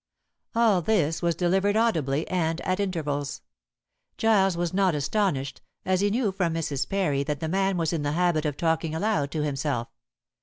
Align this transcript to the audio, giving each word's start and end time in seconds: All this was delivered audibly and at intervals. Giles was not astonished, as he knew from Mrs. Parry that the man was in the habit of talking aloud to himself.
All 0.55 0.81
this 0.81 1.21
was 1.21 1.35
delivered 1.35 1.77
audibly 1.77 2.27
and 2.27 2.59
at 2.61 2.79
intervals. 2.79 3.43
Giles 4.17 4.57
was 4.57 4.73
not 4.73 4.95
astonished, 4.95 5.61
as 5.85 6.01
he 6.01 6.09
knew 6.09 6.31
from 6.31 6.55
Mrs. 6.55 6.89
Parry 6.89 7.21
that 7.25 7.39
the 7.39 7.47
man 7.47 7.77
was 7.77 7.93
in 7.93 8.01
the 8.01 8.13
habit 8.13 8.45
of 8.45 8.57
talking 8.57 8.95
aloud 8.95 9.29
to 9.29 9.43
himself. 9.43 9.89